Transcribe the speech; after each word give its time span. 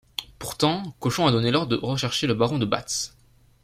Pourtant 0.39 0.95
Cochon 0.99 1.27
a 1.27 1.31
donné 1.31 1.51
l'ordre 1.51 1.77
de 1.77 1.85
rechercher 1.85 2.25
le 2.25 2.33
baron 2.33 2.57
de 2.57 2.65
Batz. 2.65 3.15